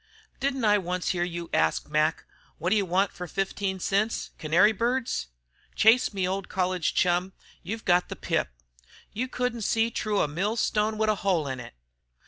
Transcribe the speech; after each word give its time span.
Didn't 0.39 0.65
I 0.65 0.79
once 0.79 1.09
hear 1.09 1.21
you 1.23 1.47
ask 1.53 1.87
Mac, 1.87 2.25
'Wot 2.57 2.73
you 2.73 2.87
want 2.87 3.11
fer 3.13 3.27
fifteen 3.27 3.79
cents 3.79 4.31
canary 4.39 4.71
birds?' 4.71 5.27
Chase, 5.75 6.11
me 6.11 6.27
old 6.27 6.49
college 6.49 6.95
chum, 6.95 7.33
you've 7.61 7.85
got 7.85 8.09
the 8.09 8.15
pip. 8.15 8.49
You 9.13 9.27
couldn't 9.27 9.61
see 9.61 9.91
tru 9.91 10.21
a 10.21 10.27
mill 10.27 10.55
stone 10.55 10.97
wid 10.97 11.09
a 11.09 11.15
hole 11.21 11.47
in 11.47 11.59
it. 11.59 11.75